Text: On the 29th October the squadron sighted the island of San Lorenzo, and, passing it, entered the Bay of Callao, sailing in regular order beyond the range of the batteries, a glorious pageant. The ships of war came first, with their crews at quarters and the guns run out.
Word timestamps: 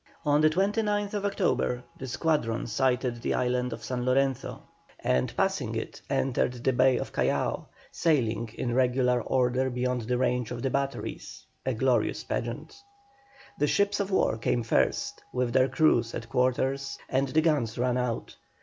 On 0.25 0.41
the 0.41 0.49
29th 0.49 1.13
October 1.23 1.83
the 1.95 2.07
squadron 2.07 2.65
sighted 2.65 3.21
the 3.21 3.35
island 3.35 3.71
of 3.71 3.83
San 3.83 4.03
Lorenzo, 4.03 4.63
and, 5.01 5.31
passing 5.37 5.75
it, 5.75 6.01
entered 6.09 6.53
the 6.53 6.73
Bay 6.73 6.97
of 6.97 7.13
Callao, 7.13 7.67
sailing 7.91 8.49
in 8.55 8.73
regular 8.73 9.21
order 9.21 9.69
beyond 9.69 10.01
the 10.01 10.17
range 10.17 10.49
of 10.49 10.63
the 10.63 10.71
batteries, 10.71 11.45
a 11.67 11.75
glorious 11.75 12.23
pageant. 12.23 12.81
The 13.59 13.67
ships 13.67 13.99
of 13.99 14.09
war 14.09 14.39
came 14.39 14.63
first, 14.63 15.21
with 15.31 15.53
their 15.53 15.69
crews 15.69 16.15
at 16.15 16.29
quarters 16.29 16.97
and 17.07 17.27
the 17.27 17.41
guns 17.41 17.77
run 17.77 17.97
out. 17.99 18.35